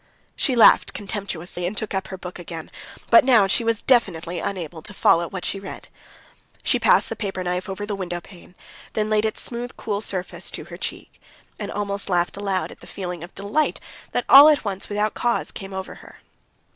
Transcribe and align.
She 0.35 0.55
laughed 0.55 0.95
contemptuously 0.95 1.67
and 1.67 1.77
took 1.77 1.93
up 1.93 2.07
her 2.07 2.17
book 2.17 2.39
again; 2.39 2.71
but 3.11 3.23
now 3.23 3.45
she 3.45 3.63
was 3.63 3.83
definitely 3.83 4.39
unable 4.39 4.81
to 4.81 4.95
follow 4.95 5.29
what 5.29 5.45
she 5.45 5.59
read. 5.59 5.89
She 6.63 6.79
passed 6.79 7.09
the 7.09 7.15
paper 7.15 7.43
knife 7.43 7.69
over 7.69 7.85
the 7.85 7.93
window 7.93 8.19
pane, 8.19 8.55
then 8.93 9.11
laid 9.11 9.25
its 9.25 9.41
smooth, 9.41 9.77
cool 9.77 10.01
surface 10.01 10.49
to 10.49 10.63
her 10.63 10.77
cheek, 10.77 11.21
and 11.59 11.71
almost 11.71 12.09
laughed 12.09 12.35
aloud 12.35 12.71
at 12.71 12.79
the 12.79 12.87
feeling 12.87 13.23
of 13.23 13.35
delight 13.35 13.79
that 14.11 14.25
all 14.27 14.49
at 14.49 14.65
once 14.65 14.89
without 14.89 15.13
cause 15.13 15.51
came 15.51 15.71
over 15.71 15.93
her. 15.93 16.17